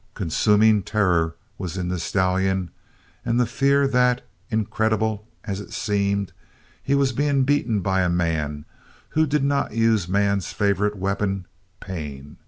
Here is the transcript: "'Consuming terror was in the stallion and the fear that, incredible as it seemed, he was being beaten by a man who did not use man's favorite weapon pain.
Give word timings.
"'Consuming 0.22 0.82
terror 0.82 1.36
was 1.56 1.76
in 1.76 1.86
the 1.86 2.00
stallion 2.00 2.72
and 3.24 3.38
the 3.38 3.46
fear 3.46 3.86
that, 3.86 4.26
incredible 4.50 5.28
as 5.44 5.60
it 5.60 5.72
seemed, 5.72 6.32
he 6.82 6.96
was 6.96 7.12
being 7.12 7.44
beaten 7.44 7.78
by 7.78 8.00
a 8.00 8.08
man 8.08 8.64
who 9.10 9.24
did 9.24 9.44
not 9.44 9.70
use 9.76 10.08
man's 10.08 10.52
favorite 10.52 10.96
weapon 10.96 11.46
pain. 11.78 12.38